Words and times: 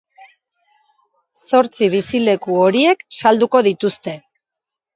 Zortzi 1.41 1.91
bizileku 1.97 2.59
horiek 2.63 3.07
salduko 3.21 3.65
dituzte. 3.71 4.19